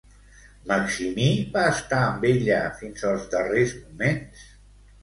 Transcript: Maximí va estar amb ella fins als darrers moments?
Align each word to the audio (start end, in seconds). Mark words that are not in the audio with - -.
Maximí 0.69 1.27
va 1.57 1.67
estar 1.75 2.01
amb 2.07 2.27
ella 2.33 2.59
fins 2.81 3.07
als 3.13 3.31
darrers 3.37 3.79
moments? 3.85 4.47